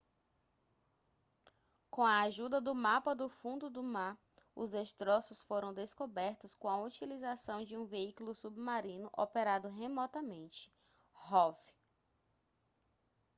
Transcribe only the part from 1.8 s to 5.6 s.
com a ajuda do mapa do fundo do mar os destroços